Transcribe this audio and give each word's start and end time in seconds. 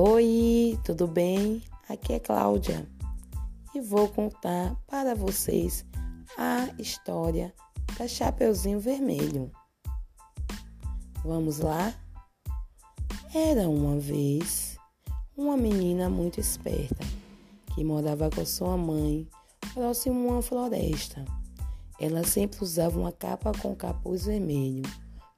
Oi, 0.00 0.78
tudo 0.84 1.08
bem? 1.08 1.60
Aqui 1.88 2.12
é 2.12 2.20
Cláudia 2.20 2.88
e 3.74 3.80
vou 3.80 4.06
contar 4.06 4.76
para 4.86 5.12
vocês 5.12 5.84
a 6.36 6.68
história 6.78 7.52
da 7.98 8.06
Chapeuzinho 8.06 8.78
Vermelho. 8.78 9.50
Vamos 11.24 11.58
lá? 11.58 11.92
Era 13.34 13.68
uma 13.68 13.98
vez 13.98 14.78
uma 15.36 15.56
menina 15.56 16.08
muito 16.08 16.38
esperta 16.38 17.04
que 17.74 17.82
morava 17.82 18.30
com 18.30 18.46
sua 18.46 18.76
mãe 18.76 19.26
próximo 19.74 20.28
a 20.28 20.32
uma 20.34 20.42
floresta. 20.42 21.24
Ela 21.98 22.22
sempre 22.22 22.62
usava 22.62 22.96
uma 23.00 23.10
capa 23.10 23.50
com 23.60 23.74
capuz 23.74 24.26
vermelho, 24.26 24.84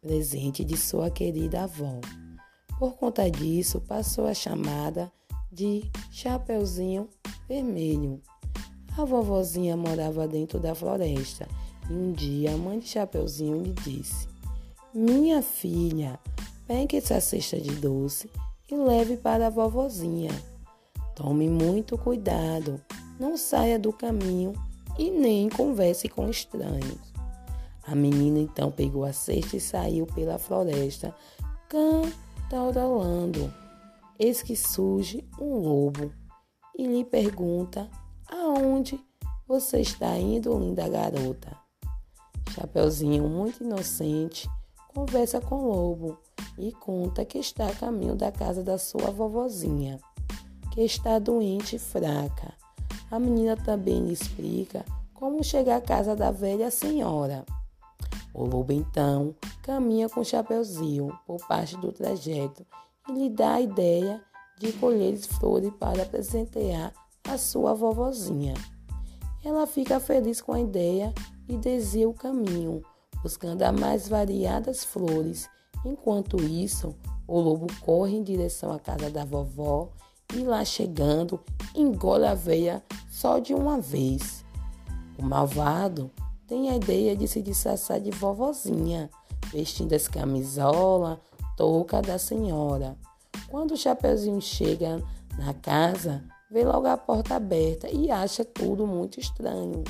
presente 0.00 0.64
de 0.64 0.78
sua 0.78 1.10
querida 1.10 1.64
avó. 1.64 2.00
Por 2.78 2.94
conta 2.96 3.30
disso, 3.30 3.80
passou 3.80 4.26
a 4.26 4.34
chamada 4.34 5.10
de 5.50 5.90
Chapeuzinho 6.10 7.08
Vermelho. 7.48 8.20
A 8.98 9.04
vovozinha 9.04 9.76
morava 9.76 10.28
dentro 10.28 10.58
da 10.58 10.74
floresta 10.74 11.48
e 11.88 11.92
um 11.92 12.12
dia 12.12 12.52
a 12.52 12.56
mãe 12.56 12.78
de 12.78 12.88
Chapeuzinho 12.88 13.62
lhe 13.62 13.72
disse: 13.72 14.28
Minha 14.92 15.40
filha, 15.40 16.18
pegue 16.66 16.98
essa 16.98 17.20
cesta 17.20 17.58
de 17.58 17.70
doce 17.76 18.28
e 18.70 18.74
leve 18.74 19.16
para 19.16 19.46
a 19.46 19.50
vovozinha. 19.50 20.30
Tome 21.14 21.48
muito 21.48 21.96
cuidado, 21.96 22.78
não 23.18 23.38
saia 23.38 23.78
do 23.78 23.92
caminho 23.92 24.52
e 24.98 25.10
nem 25.10 25.48
converse 25.48 26.08
com 26.10 26.28
estranhos. 26.28 27.14
A 27.86 27.94
menina 27.94 28.38
então 28.38 28.70
pegou 28.70 29.04
a 29.04 29.12
cesta 29.12 29.56
e 29.56 29.60
saiu 29.60 30.06
pela 30.06 30.38
floresta, 30.38 31.14
cantarolando. 32.48 33.52
Eis 34.18 34.42
que 34.42 34.56
surge 34.56 35.28
um 35.38 35.58
lobo 35.58 36.12
e 36.78 36.86
lhe 36.86 37.04
pergunta 37.04 37.88
aonde 38.30 38.98
você 39.46 39.80
está 39.80 40.16
indo, 40.16 40.58
linda 40.58 40.88
garota. 40.88 41.56
Chapeuzinho, 42.50 43.28
muito 43.28 43.62
inocente, 43.62 44.48
conversa 44.94 45.40
com 45.40 45.56
o 45.56 45.68
lobo 45.68 46.18
e 46.58 46.72
conta 46.72 47.24
que 47.24 47.38
está 47.38 47.68
a 47.68 47.74
caminho 47.74 48.14
da 48.14 48.32
casa 48.32 48.62
da 48.62 48.78
sua 48.78 49.10
vovozinha, 49.10 50.00
que 50.72 50.80
está 50.82 51.18
doente 51.18 51.76
e 51.76 51.78
fraca. 51.78 52.54
A 53.10 53.18
menina 53.18 53.56
também 53.56 54.06
lhe 54.06 54.12
explica 54.12 54.84
como 55.12 55.44
chegar 55.44 55.76
à 55.76 55.80
casa 55.80 56.16
da 56.16 56.30
velha 56.30 56.70
senhora. 56.70 57.44
O 58.36 58.44
lobo 58.44 58.70
então 58.70 59.34
caminha 59.62 60.10
com 60.10 60.22
Chapeuzinho 60.22 61.18
por 61.26 61.38
parte 61.48 61.74
do 61.78 61.90
trajeto 61.90 62.66
e 63.08 63.12
lhe 63.12 63.30
dá 63.30 63.54
a 63.54 63.60
ideia 63.62 64.22
de 64.58 64.72
colher 64.74 65.16
flores 65.16 65.72
para 65.80 66.04
presentear 66.04 66.92
a 67.26 67.38
sua 67.38 67.72
vovozinha. 67.72 68.52
Ela 69.42 69.66
fica 69.66 69.98
feliz 69.98 70.42
com 70.42 70.52
a 70.52 70.60
ideia 70.60 71.14
e 71.48 71.56
desvia 71.56 72.06
o 72.06 72.12
caminho, 72.12 72.82
buscando 73.22 73.62
as 73.62 73.80
mais 73.80 74.06
variadas 74.06 74.84
flores. 74.84 75.48
Enquanto 75.82 76.36
isso, 76.36 76.94
o 77.26 77.40
lobo 77.40 77.66
corre 77.80 78.18
em 78.18 78.22
direção 78.22 78.70
à 78.70 78.78
casa 78.78 79.08
da 79.08 79.24
vovó 79.24 79.88
e 80.34 80.40
lá 80.40 80.62
chegando, 80.62 81.40
engole 81.74 82.26
a 82.26 82.34
veia 82.34 82.84
só 83.08 83.38
de 83.38 83.54
uma 83.54 83.80
vez. 83.80 84.44
O 85.18 85.22
malvado 85.24 86.10
tem 86.46 86.70
a 86.70 86.76
ideia 86.76 87.16
de 87.16 87.26
se 87.26 87.42
disfarçar 87.42 88.00
de 88.00 88.10
vovozinha, 88.10 89.10
vestindo 89.52 89.92
as 89.94 90.06
camisola, 90.06 91.20
touca 91.56 92.00
da 92.00 92.18
senhora. 92.18 92.96
Quando 93.48 93.72
o 93.72 93.76
Chapeuzinho 93.76 94.40
chega 94.40 95.02
na 95.38 95.52
casa, 95.54 96.24
vê 96.50 96.64
logo 96.64 96.86
a 96.86 96.96
porta 96.96 97.34
aberta 97.34 97.88
e 97.90 98.10
acha 98.10 98.44
tudo 98.44 98.86
muito 98.86 99.18
estranho. 99.18 99.82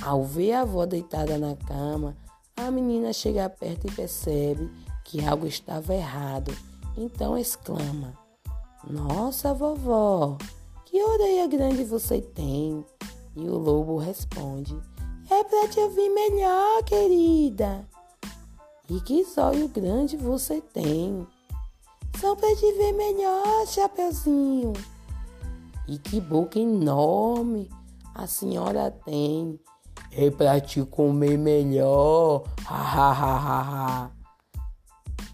Ao 0.00 0.22
ver 0.22 0.52
a 0.52 0.60
avó 0.60 0.86
deitada 0.86 1.38
na 1.38 1.56
cama, 1.56 2.16
a 2.56 2.70
menina 2.70 3.12
chega 3.12 3.48
perto 3.48 3.86
e 3.86 3.92
percebe 3.92 4.70
que 5.04 5.24
algo 5.24 5.46
estava 5.46 5.94
errado. 5.94 6.52
Então 6.96 7.36
exclama: 7.36 8.14
Nossa, 8.88 9.52
vovó, 9.52 10.38
que 10.84 11.02
orelha 11.02 11.46
grande 11.48 11.84
você 11.84 12.20
tem? 12.20 12.84
E 13.34 13.48
o 13.48 13.58
lobo 13.58 13.98
responde: 13.98 14.76
é 15.30 15.44
pra 15.44 15.68
te 15.68 15.80
ouvir 15.80 16.08
melhor, 16.10 16.82
querida. 16.84 17.86
E 18.88 19.00
que 19.00 19.24
olho 19.38 19.68
grande 19.68 20.16
você 20.16 20.60
tem. 20.60 21.26
São 22.20 22.36
pra 22.36 22.54
te 22.54 22.72
ver 22.72 22.92
melhor, 22.92 23.66
Chapeuzinho. 23.66 24.72
E 25.88 25.98
que 25.98 26.20
boca 26.20 26.58
enorme 26.58 27.68
a 28.14 28.26
senhora 28.26 28.90
tem. 28.90 29.58
É 30.12 30.30
pra 30.30 30.60
te 30.60 30.82
comer 30.84 31.36
melhor. 31.36 32.44
Ha, 32.66 33.10
ha, 33.10 33.36
ha. 33.36 34.10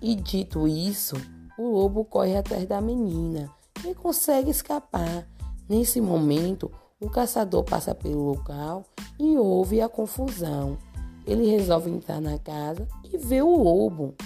E 0.00 0.14
dito 0.16 0.66
isso, 0.66 1.14
o 1.58 1.68
lobo 1.68 2.04
corre 2.04 2.36
atrás 2.36 2.66
da 2.66 2.80
menina 2.80 3.48
e 3.86 3.94
consegue 3.94 4.50
escapar. 4.50 5.28
Nesse 5.68 6.00
momento, 6.00 6.72
o 7.00 7.08
caçador 7.08 7.64
passa 7.64 7.94
pelo 7.94 8.32
local 8.32 8.84
e 9.22 9.38
ouve 9.38 9.80
a 9.80 9.88
confusão. 9.88 10.76
Ele 11.24 11.48
resolve 11.48 11.88
entrar 11.88 12.20
na 12.20 12.40
casa 12.40 12.88
e 13.04 13.16
vê 13.16 13.40
o 13.40 13.56
lobo. 13.56 14.16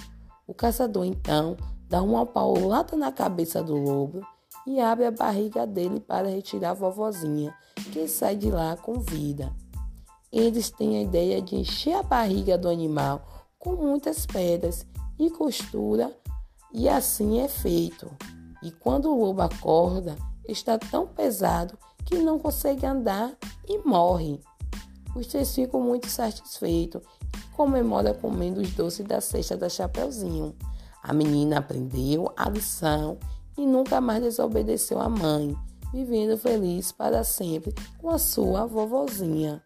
O 0.47 0.55
caçador 0.55 1.05
então 1.05 1.55
dá 1.87 2.01
uma 2.01 2.25
paulada 2.25 2.97
na 2.97 3.11
cabeça 3.11 3.61
do 3.61 3.75
lobo 3.75 4.21
e 4.65 4.79
abre 4.79 5.05
a 5.05 5.11
barriga 5.11 5.67
dele 5.67 5.99
para 5.99 6.27
retirar 6.27 6.71
a 6.71 6.73
vovozinha, 6.73 7.53
que 7.93 8.07
sai 8.07 8.35
de 8.35 8.49
lá 8.49 8.75
com 8.75 8.99
vida. 8.99 9.53
Eles 10.31 10.71
têm 10.71 10.97
a 10.97 11.03
ideia 11.03 11.43
de 11.43 11.55
encher 11.55 11.93
a 11.93 12.01
barriga 12.01 12.57
do 12.57 12.67
animal 12.67 13.21
com 13.59 13.75
muitas 13.75 14.25
pedras 14.25 14.83
e 15.19 15.29
costura, 15.29 16.11
e 16.73 16.89
assim 16.89 17.39
é 17.39 17.47
feito. 17.47 18.09
E 18.63 18.71
quando 18.71 19.13
o 19.13 19.19
lobo 19.19 19.43
acorda, 19.43 20.17
está 20.47 20.77
tão 20.79 21.05
pesado 21.05 21.77
que 22.03 22.17
não 22.17 22.39
consegue 22.39 22.85
andar 22.85 23.37
e 23.67 23.77
morre. 23.79 24.41
Os 25.17 25.25
três 25.25 25.55
ficam 25.55 25.81
muito 25.81 26.07
satisfeitos 26.07 27.01
e 27.35 27.55
comemoram 27.55 28.13
comendo 28.13 28.61
os 28.61 28.69
doces 28.73 29.03
da 29.03 29.19
cesta 29.19 29.57
da 29.57 29.67
Chapeuzinho. 29.67 30.55
A 31.01 31.11
menina 31.11 31.57
aprendeu 31.57 32.31
a 32.37 32.47
lição 32.47 33.17
e 33.57 33.65
nunca 33.65 33.99
mais 33.99 34.21
desobedeceu 34.21 35.01
à 35.01 35.09
mãe, 35.09 35.57
vivendo 35.91 36.37
feliz 36.37 36.91
para 36.91 37.23
sempre 37.23 37.73
com 37.97 38.11
a 38.11 38.19
sua 38.19 38.67
vovozinha. 38.67 39.63